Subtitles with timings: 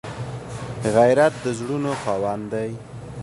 [0.95, 2.71] غیرت د زړونو خاوند دی